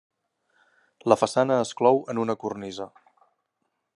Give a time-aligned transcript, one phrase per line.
[1.13, 2.91] La façana es clou en una cornisa.